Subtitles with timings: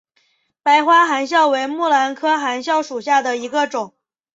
[0.63, 3.93] 白花含笑为木兰科含笑属下的一个种。